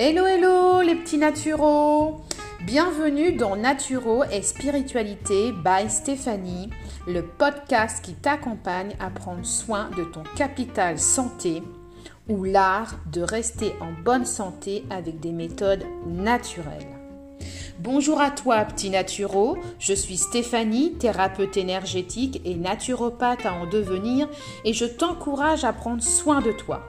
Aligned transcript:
Hello 0.00 0.26
hello 0.26 0.80
les 0.80 0.94
petits 0.94 1.18
naturaux 1.18 2.20
Bienvenue 2.60 3.32
dans 3.32 3.56
Naturo 3.56 4.22
et 4.30 4.42
Spiritualité 4.42 5.50
by 5.50 5.90
Stéphanie, 5.90 6.70
le 7.08 7.22
podcast 7.22 8.04
qui 8.04 8.14
t'accompagne 8.14 8.94
à 9.00 9.10
prendre 9.10 9.44
soin 9.44 9.90
de 9.96 10.04
ton 10.04 10.22
capital 10.36 11.00
santé 11.00 11.64
ou 12.28 12.44
l'art 12.44 12.94
de 13.12 13.22
rester 13.22 13.72
en 13.80 13.90
bonne 14.04 14.24
santé 14.24 14.84
avec 14.88 15.18
des 15.18 15.32
méthodes 15.32 15.84
naturelles. 16.06 16.86
Bonjour 17.80 18.20
à 18.20 18.30
toi, 18.30 18.64
petit 18.66 18.90
naturo. 18.90 19.58
Je 19.80 19.94
suis 19.94 20.16
Stéphanie, 20.16 20.92
thérapeute 20.92 21.56
énergétique 21.56 22.40
et 22.44 22.54
naturopathe 22.54 23.46
à 23.46 23.52
en 23.52 23.66
devenir, 23.66 24.28
et 24.64 24.72
je 24.72 24.84
t'encourage 24.84 25.64
à 25.64 25.72
prendre 25.72 26.04
soin 26.04 26.40
de 26.40 26.52
toi. 26.52 26.84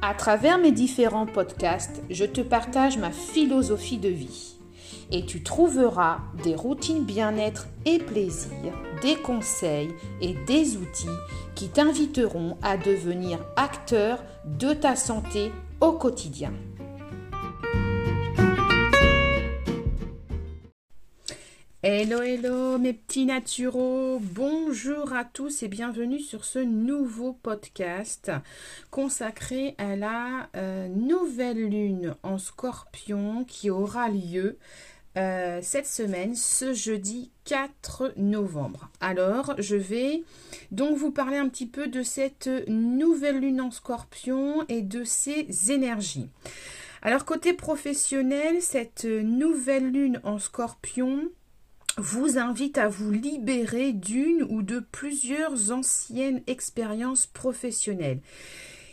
À 0.00 0.14
travers 0.14 0.58
mes 0.58 0.70
différents 0.70 1.26
podcasts, 1.26 2.02
je 2.08 2.24
te 2.24 2.40
partage 2.40 2.98
ma 2.98 3.10
philosophie 3.10 3.98
de 3.98 4.08
vie. 4.08 4.54
Et 5.10 5.26
tu 5.26 5.42
trouveras 5.42 6.18
des 6.44 6.54
routines 6.54 7.04
bien-être 7.04 7.66
et 7.84 7.98
plaisir, 7.98 8.72
des 9.02 9.16
conseils 9.16 9.90
et 10.20 10.34
des 10.46 10.76
outils 10.76 11.08
qui 11.56 11.68
t'inviteront 11.68 12.56
à 12.62 12.76
devenir 12.76 13.40
acteur 13.56 14.22
de 14.44 14.72
ta 14.72 14.94
santé 14.94 15.50
au 15.80 15.92
quotidien. 15.92 16.52
Hello, 21.90 22.20
hello 22.20 22.76
mes 22.76 22.92
petits 22.92 23.24
naturaux, 23.24 24.18
bonjour 24.20 25.14
à 25.14 25.24
tous 25.24 25.62
et 25.62 25.68
bienvenue 25.68 26.20
sur 26.20 26.44
ce 26.44 26.58
nouveau 26.58 27.32
podcast 27.32 28.30
consacré 28.90 29.74
à 29.78 29.96
la 29.96 30.50
euh, 30.54 30.86
nouvelle 30.88 31.66
lune 31.70 32.14
en 32.22 32.36
scorpion 32.36 33.46
qui 33.46 33.70
aura 33.70 34.10
lieu 34.10 34.58
euh, 35.16 35.60
cette 35.62 35.86
semaine, 35.86 36.34
ce 36.34 36.74
jeudi 36.74 37.30
4 37.44 38.12
novembre. 38.18 38.90
Alors, 39.00 39.54
je 39.56 39.76
vais 39.76 40.24
donc 40.70 40.94
vous 40.94 41.10
parler 41.10 41.38
un 41.38 41.48
petit 41.48 41.66
peu 41.66 41.86
de 41.86 42.02
cette 42.02 42.50
nouvelle 42.68 43.40
lune 43.40 43.62
en 43.62 43.70
scorpion 43.70 44.62
et 44.68 44.82
de 44.82 45.04
ses 45.04 45.72
énergies. 45.72 46.28
Alors, 47.00 47.24
côté 47.24 47.54
professionnel, 47.54 48.60
cette 48.60 49.06
nouvelle 49.06 49.90
lune 49.90 50.20
en 50.24 50.38
scorpion, 50.38 51.30
vous 51.98 52.38
invite 52.38 52.78
à 52.78 52.88
vous 52.88 53.10
libérer 53.10 53.92
d'une 53.92 54.44
ou 54.48 54.62
de 54.62 54.78
plusieurs 54.80 55.72
anciennes 55.72 56.42
expériences 56.46 57.26
professionnelles. 57.26 58.20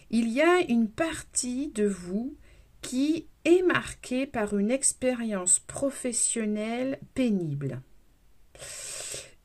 Il 0.09 0.29
y 0.29 0.41
a 0.41 0.61
une 0.67 0.89
partie 0.89 1.67
de 1.67 1.87
vous 1.87 2.35
qui 2.81 3.27
est 3.45 3.61
marquée 3.63 4.25
par 4.25 4.57
une 4.57 4.71
expérience 4.71 5.59
professionnelle 5.59 6.99
pénible. 7.13 7.81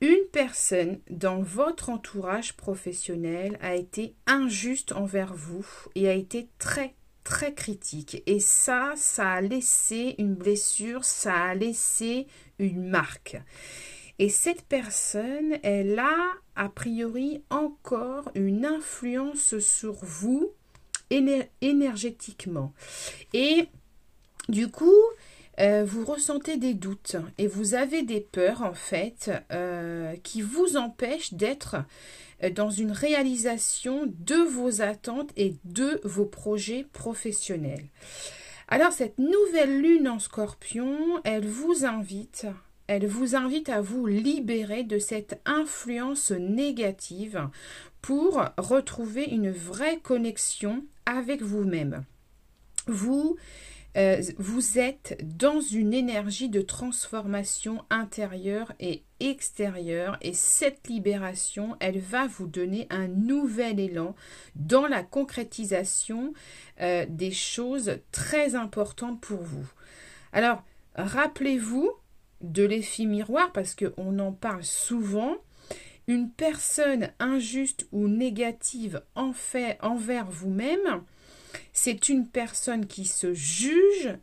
Une 0.00 0.26
personne 0.32 0.98
dans 1.10 1.42
votre 1.42 1.90
entourage 1.90 2.56
professionnel 2.56 3.58
a 3.60 3.74
été 3.74 4.14
injuste 4.26 4.92
envers 4.92 5.34
vous 5.34 5.66
et 5.94 6.08
a 6.08 6.14
été 6.14 6.48
très 6.58 6.94
critique. 7.54 8.22
Et 8.26 8.40
ça, 8.40 8.92
ça 8.96 9.32
a 9.32 9.40
laissé 9.40 10.16
une 10.18 10.34
blessure, 10.34 11.04
ça 11.04 11.34
a 11.34 11.54
laissé 11.54 12.26
une 12.58 12.88
marque. 12.88 13.36
Et 14.18 14.28
cette 14.28 14.62
personne, 14.62 15.58
elle 15.62 15.98
a 15.98 16.16
a 16.56 16.68
priori 16.68 17.42
encore 17.48 18.30
une 18.34 18.66
influence 18.66 19.58
sur 19.58 19.94
vous 20.02 20.50
énergétiquement. 21.62 22.74
Et 23.32 23.68
du 24.48 24.70
coup, 24.70 25.00
euh, 25.60 25.84
vous 25.84 26.04
ressentez 26.06 26.56
des 26.56 26.72
doutes 26.72 27.16
et 27.36 27.46
vous 27.46 27.74
avez 27.74 28.02
des 28.02 28.20
peurs 28.20 28.62
en 28.62 28.72
fait 28.72 29.30
euh, 29.52 30.14
qui 30.22 30.40
vous 30.40 30.76
empêchent 30.78 31.34
d'être 31.34 31.76
euh, 32.42 32.50
dans 32.50 32.70
une 32.70 32.92
réalisation 32.92 34.06
de 34.06 34.36
vos 34.36 34.80
attentes 34.80 35.30
et 35.36 35.56
de 35.64 36.00
vos 36.02 36.24
projets 36.24 36.86
professionnels. 36.92 37.84
Alors 38.68 38.92
cette 38.92 39.18
nouvelle 39.18 39.82
lune 39.82 40.08
en 40.08 40.18
scorpion, 40.18 41.20
elle 41.24 41.46
vous 41.46 41.84
invite, 41.84 42.46
elle 42.86 43.06
vous 43.06 43.36
invite 43.36 43.68
à 43.68 43.82
vous 43.82 44.06
libérer 44.06 44.82
de 44.82 44.98
cette 44.98 45.40
influence 45.44 46.30
négative 46.30 47.48
pour 48.00 48.42
retrouver 48.56 49.24
une 49.24 49.50
vraie 49.50 49.98
connexion 49.98 50.84
avec 51.04 51.42
vous-même. 51.42 52.04
Vous 52.86 53.36
euh, 53.96 54.22
vous 54.38 54.78
êtes 54.78 55.18
dans 55.36 55.60
une 55.60 55.92
énergie 55.92 56.48
de 56.48 56.60
transformation 56.60 57.84
intérieure 57.90 58.72
et 58.78 59.02
extérieure 59.18 60.16
et 60.22 60.32
cette 60.32 60.88
libération, 60.88 61.76
elle 61.80 61.98
va 61.98 62.26
vous 62.26 62.46
donner 62.46 62.86
un 62.90 63.08
nouvel 63.08 63.80
élan 63.80 64.14
dans 64.54 64.86
la 64.86 65.02
concrétisation 65.02 66.32
euh, 66.80 67.04
des 67.08 67.32
choses 67.32 67.98
très 68.12 68.54
importantes 68.54 69.20
pour 69.20 69.42
vous. 69.42 69.68
Alors, 70.32 70.62
rappelez-vous 70.94 71.90
de 72.40 72.62
l'effet 72.62 73.04
miroir 73.04 73.52
parce 73.52 73.74
qu'on 73.74 74.18
en 74.18 74.32
parle 74.32 74.64
souvent. 74.64 75.36
Une 76.06 76.30
personne 76.30 77.10
injuste 77.20 77.86
ou 77.92 78.08
négative 78.08 79.02
en 79.14 79.32
fait, 79.32 79.78
envers 79.80 80.28
vous-même, 80.28 81.04
c'est 81.82 82.10
une 82.10 82.28
personne 82.28 82.84
qui 82.86 83.06
se 83.06 83.32
juge 83.32 84.14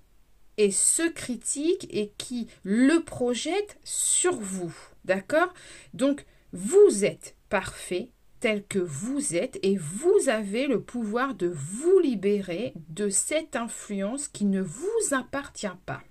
et 0.57 0.69
se 0.69 1.09
critique 1.09 1.87
et 1.89 2.11
qui 2.19 2.45
le 2.63 2.99
projette 2.99 3.79
sur 3.83 4.35
vous. 4.35 4.75
D'accord? 5.05 5.51
Donc, 5.95 6.23
vous 6.53 7.03
êtes 7.03 7.35
parfait 7.49 8.11
tel 8.41 8.63
que 8.63 8.77
vous 8.77 9.35
êtes 9.35 9.57
et 9.63 9.75
vous 9.75 10.29
avez 10.29 10.67
le 10.67 10.81
pouvoir 10.81 11.33
de 11.33 11.47
vous 11.47 11.97
libérer 11.97 12.73
de 12.89 13.09
cette 13.09 13.55
influence 13.55 14.27
qui 14.27 14.45
ne 14.45 14.61
vous 14.61 15.13
appartient 15.13 15.65
pas. 15.87 16.03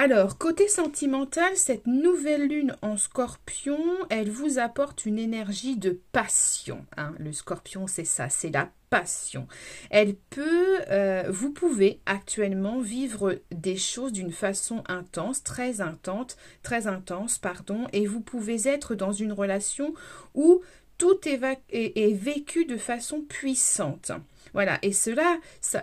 Alors, 0.00 0.38
côté 0.38 0.68
sentimental, 0.68 1.56
cette 1.56 1.88
nouvelle 1.88 2.46
lune 2.46 2.76
en 2.82 2.96
scorpion, 2.96 3.80
elle 4.10 4.30
vous 4.30 4.60
apporte 4.60 5.06
une 5.06 5.18
énergie 5.18 5.74
de 5.74 6.00
passion. 6.12 6.86
Hein. 6.96 7.14
Le 7.18 7.32
scorpion, 7.32 7.88
c'est 7.88 8.04
ça, 8.04 8.28
c'est 8.28 8.50
la 8.50 8.70
passion. 8.90 9.48
Elle 9.90 10.14
peut, 10.14 10.78
euh, 10.88 11.24
vous 11.30 11.50
pouvez 11.50 11.98
actuellement 12.06 12.78
vivre 12.78 13.40
des 13.50 13.76
choses 13.76 14.12
d'une 14.12 14.30
façon 14.30 14.84
intense, 14.86 15.42
très 15.42 15.80
intense, 15.80 16.36
très 16.62 16.86
intense, 16.86 17.38
pardon, 17.38 17.88
et 17.92 18.06
vous 18.06 18.20
pouvez 18.20 18.68
être 18.68 18.94
dans 18.94 19.12
une 19.12 19.32
relation 19.32 19.94
où 20.32 20.60
tout 20.96 21.18
est, 21.28 22.12
vécu 22.12 22.66
de 22.66 22.76
façon 22.76 23.22
puissante. 23.22 24.12
Voilà, 24.52 24.78
et 24.82 24.92
cela, 24.92 25.38
ça, 25.60 25.82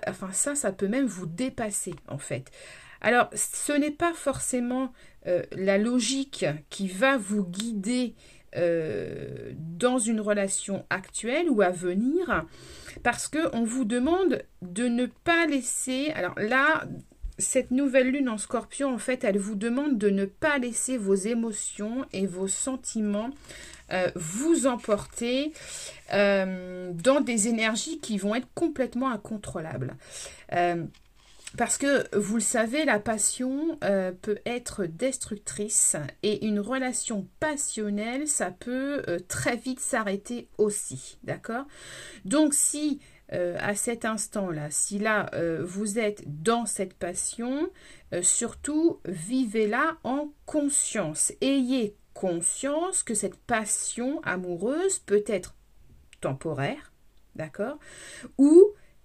ça 0.56 0.72
peut 0.72 0.88
même 0.88 1.06
vous 1.06 1.26
dépasser 1.26 1.96
en 2.08 2.18
fait. 2.18 2.50
Alors, 3.06 3.30
ce 3.36 3.72
n'est 3.72 3.92
pas 3.92 4.14
forcément 4.14 4.92
euh, 5.28 5.44
la 5.52 5.78
logique 5.78 6.44
qui 6.72 6.88
va 6.88 7.18
vous 7.18 7.44
guider 7.44 8.16
euh, 8.56 9.52
dans 9.60 10.00
une 10.00 10.20
relation 10.20 10.88
actuelle 10.90 11.48
ou 11.52 11.62
à 11.62 11.70
venir, 11.70 12.46
parce 13.04 13.28
qu'on 13.28 13.64
vous 13.64 13.86
demande 13.86 14.42
de 14.64 14.88
ne 14.88 15.06
pas 15.06 15.46
laisser. 15.46 16.14
Alors 16.16 16.34
là, 16.40 16.86
cette 17.38 17.70
nouvelle 17.70 18.10
lune 18.10 18.28
en 18.28 18.40
scorpion, 18.40 18.96
en 18.96 18.98
fait, 18.98 19.24
elle 19.24 19.38
vous 19.38 19.56
demande 19.56 20.00
de 20.00 20.10
ne 20.10 20.26
pas 20.26 20.58
laisser 20.58 20.98
vos 20.98 21.14
émotions 21.14 22.08
et 22.12 22.26
vos 22.26 22.48
sentiments 22.48 23.30
euh, 23.92 24.10
vous 24.16 24.66
emporter 24.66 25.54
dans 26.10 27.22
des 27.24 27.48
énergies 27.50 28.00
qui 28.00 28.18
vont 28.18 28.34
être 28.34 28.48
complètement 28.56 29.12
incontrôlables. 29.12 29.96
Parce 31.58 31.78
que 31.78 32.16
vous 32.18 32.36
le 32.36 32.42
savez, 32.42 32.84
la 32.86 33.00
passion 33.00 33.78
euh, 33.84 34.12
peut 34.12 34.40
être 34.46 34.86
destructrice 34.86 35.96
et 36.22 36.46
une 36.46 36.60
relation 36.60 37.28
passionnelle, 37.40 38.28
ça 38.28 38.52
peut 38.52 39.04
euh, 39.08 39.20
très 39.28 39.56
vite 39.56 39.80
s'arrêter 39.80 40.50
aussi. 40.58 41.18
D'accord? 41.24 41.66
Donc 42.26 42.54
si 42.54 43.00
euh, 43.32 43.58
à 43.60 43.76
cet 43.76 44.06
instant-là, 44.06 44.70
si 44.70 45.00
là 45.00 45.32
vous 45.64 45.98
êtes 45.98 46.24
dans 46.44 46.66
cette 46.66 46.94
passion, 46.94 47.70
surtout 48.22 49.00
vivez-la 49.06 49.98
en 50.04 50.30
conscience. 50.46 51.32
Ayez 51.42 51.96
conscience 52.14 53.04
que 53.04 53.14
cette 53.14 53.36
passion 53.36 54.22
amoureuse 54.24 55.00
peut 55.00 55.24
être 55.28 55.56
temporaire, 56.22 56.94
d'accord? 57.36 57.78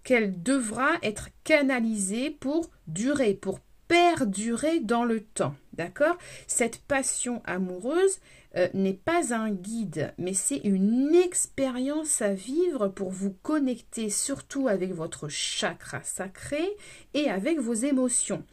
Qu'elle 0.02 0.43
devra 0.43 0.91
être 1.02 1.29
canalisée 1.44 2.31
pour 2.31 2.70
durer, 2.87 3.35
pour 3.35 3.61
perdurer 3.88 4.81
dans 4.81 5.05
le 5.05 5.20
temps. 5.20 5.55
D'accord 5.81 6.19
Cette 6.47 6.82
passion 6.82 7.41
amoureuse 7.47 8.19
euh, 8.55 8.69
n'est 8.75 8.93
pas 8.93 9.32
un 9.32 9.50
guide, 9.50 10.12
mais 10.19 10.35
c'est 10.35 10.59
une 10.59 11.15
expérience 11.15 12.21
à 12.21 12.35
vivre 12.35 12.88
pour 12.88 13.09
vous 13.09 13.35
connecter 13.43 14.11
surtout 14.11 14.69
avec 14.69 14.93
votre 14.93 15.29
chakra 15.29 16.03
sacré 16.03 16.77
et 17.15 17.31
avec 17.31 17.61
vos 17.61 17.73
émotions. 17.73 18.44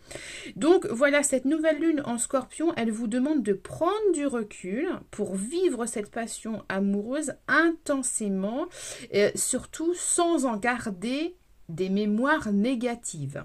Donc 0.55 0.85
voilà, 0.85 1.21
cette 1.21 1.43
nouvelle 1.43 1.81
lune 1.81 2.01
en 2.05 2.17
scorpion, 2.17 2.73
elle 2.77 2.91
vous 2.91 3.07
demande 3.07 3.43
de 3.43 3.51
prendre 3.51 4.13
du 4.13 4.25
recul 4.25 4.87
pour 5.11 5.35
vivre 5.35 5.85
cette 5.85 6.09
passion 6.09 6.63
amoureuse 6.69 7.33
intensément, 7.49 8.67
euh, 9.13 9.31
surtout 9.35 9.93
sans 9.95 10.45
en 10.45 10.55
garder 10.55 11.35
des 11.67 11.89
mémoires 11.89 12.53
négatives. 12.53 13.43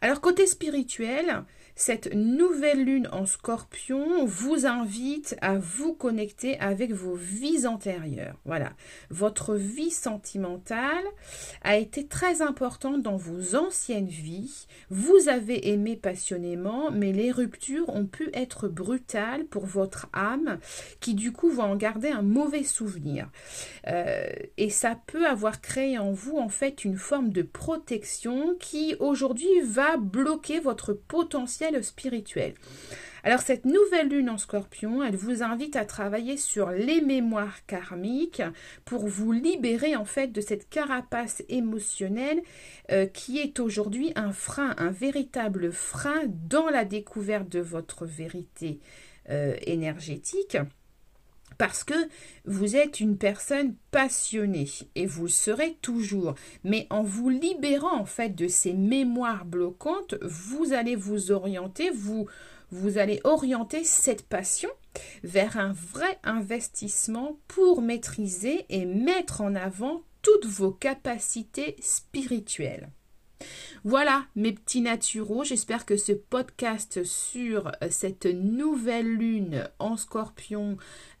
Alors 0.00 0.20
côté 0.20 0.46
spirituel, 0.46 1.44
cette 1.78 2.12
nouvelle 2.12 2.84
lune 2.84 3.08
en 3.12 3.24
scorpion 3.24 4.24
vous 4.24 4.66
invite 4.66 5.36
à 5.40 5.58
vous 5.58 5.94
connecter 5.94 6.58
avec 6.58 6.90
vos 6.90 7.14
vies 7.14 7.68
antérieures. 7.68 8.34
Voilà, 8.44 8.72
votre 9.10 9.54
vie 9.54 9.92
sentimentale 9.92 11.04
a 11.62 11.76
été 11.76 12.08
très 12.08 12.42
importante 12.42 13.00
dans 13.02 13.16
vos 13.16 13.54
anciennes 13.54 14.08
vies. 14.08 14.66
Vous 14.90 15.28
avez 15.28 15.68
aimé 15.68 15.94
passionnément, 15.94 16.90
mais 16.90 17.12
les 17.12 17.30
ruptures 17.30 17.88
ont 17.90 18.06
pu 18.06 18.28
être 18.34 18.66
brutales 18.66 19.44
pour 19.44 19.64
votre 19.64 20.08
âme 20.12 20.58
qui 20.98 21.14
du 21.14 21.30
coup 21.30 21.48
va 21.48 21.62
en 21.62 21.76
garder 21.76 22.08
un 22.08 22.22
mauvais 22.22 22.64
souvenir. 22.64 23.30
Euh, 23.86 24.26
et 24.56 24.70
ça 24.70 24.98
peut 25.06 25.28
avoir 25.28 25.60
créé 25.60 25.96
en 25.96 26.10
vous 26.10 26.38
en 26.38 26.48
fait 26.48 26.84
une 26.84 26.98
forme 26.98 27.30
de 27.30 27.42
protection 27.42 28.56
qui 28.58 28.96
aujourd'hui 28.98 29.60
va 29.62 29.96
bloquer 29.96 30.58
votre 30.58 30.92
potentiel 30.92 31.67
spirituel. 31.82 32.54
Alors 33.24 33.40
cette 33.40 33.64
nouvelle 33.64 34.08
lune 34.08 34.30
en 34.30 34.38
scorpion, 34.38 35.02
elle 35.02 35.16
vous 35.16 35.42
invite 35.42 35.76
à 35.76 35.84
travailler 35.84 36.36
sur 36.36 36.70
les 36.70 37.00
mémoires 37.00 37.66
karmiques 37.66 38.42
pour 38.84 39.06
vous 39.06 39.32
libérer 39.32 39.96
en 39.96 40.04
fait 40.04 40.28
de 40.28 40.40
cette 40.40 40.68
carapace 40.68 41.42
émotionnelle 41.48 42.42
euh, 42.90 43.06
qui 43.06 43.38
est 43.38 43.58
aujourd'hui 43.58 44.12
un 44.16 44.32
frein, 44.32 44.74
un 44.78 44.90
véritable 44.90 45.72
frein 45.72 46.22
dans 46.26 46.68
la 46.68 46.84
découverte 46.84 47.48
de 47.48 47.60
votre 47.60 48.06
vérité 48.06 48.80
euh, 49.30 49.56
énergétique 49.62 50.56
parce 51.56 51.84
que 51.84 51.94
vous 52.44 52.76
êtes 52.76 53.00
une 53.00 53.16
personne 53.16 53.74
passionnée 53.90 54.68
et 54.94 55.06
vous 55.06 55.24
le 55.24 55.28
serez 55.28 55.76
toujours. 55.80 56.34
Mais 56.64 56.86
en 56.90 57.02
vous 57.02 57.28
libérant 57.30 57.98
en 57.98 58.04
fait 58.04 58.34
de 58.34 58.48
ces 58.48 58.74
mémoires 58.74 59.44
bloquantes, 59.44 60.14
vous 60.22 60.72
allez 60.72 60.96
vous 60.96 61.32
orienter, 61.32 61.90
vous, 61.90 62.26
vous 62.70 62.98
allez 62.98 63.20
orienter 63.24 63.84
cette 63.84 64.26
passion 64.26 64.70
vers 65.22 65.56
un 65.56 65.72
vrai 65.72 66.18
investissement 66.24 67.38
pour 67.48 67.82
maîtriser 67.82 68.66
et 68.68 68.84
mettre 68.84 69.40
en 69.40 69.54
avant 69.54 70.02
toutes 70.22 70.46
vos 70.46 70.72
capacités 70.72 71.76
spirituelles. 71.80 72.90
Voilà 73.84 74.24
mes 74.34 74.52
petits 74.52 74.80
naturaux, 74.80 75.44
j'espère 75.44 75.86
que 75.86 75.96
ce 75.96 76.12
podcast 76.12 77.04
sur 77.04 77.68
euh, 77.68 77.88
cette 77.90 78.26
nouvelle 78.26 79.06
lune 79.06 79.68
en 79.78 79.96
scorpion 79.96 80.76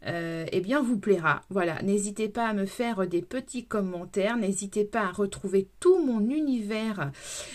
euh, 0.06 0.46
eh 0.52 0.60
bien 0.60 0.80
vous 0.80 0.98
plaira. 0.98 1.42
Voilà, 1.50 1.82
n'hésitez 1.82 2.28
pas 2.28 2.48
à 2.48 2.52
me 2.52 2.66
faire 2.66 3.06
des 3.06 3.22
petits 3.22 3.64
commentaires, 3.64 4.36
n'hésitez 4.36 4.84
pas 4.84 5.02
à 5.02 5.12
retrouver 5.12 5.68
tout 5.80 6.04
mon 6.04 6.20
univers 6.30 7.10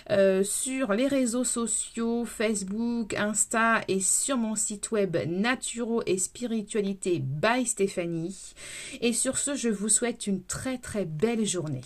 euh, 0.09 0.43
sur 0.43 0.93
les 0.93 1.07
réseaux 1.07 1.43
sociaux, 1.43 2.25
Facebook, 2.25 3.13
Insta 3.13 3.81
et 3.87 3.99
sur 3.99 4.37
mon 4.37 4.55
site 4.55 4.91
web 4.91 5.17
Naturo 5.27 6.01
et 6.05 6.17
Spiritualité 6.17 7.19
by 7.19 7.65
Stéphanie. 7.65 8.53
Et 9.01 9.13
sur 9.13 9.37
ce, 9.37 9.55
je 9.55 9.69
vous 9.69 9.89
souhaite 9.89 10.27
une 10.27 10.43
très 10.43 10.77
très 10.77 11.05
belle 11.05 11.45
journée. 11.45 11.81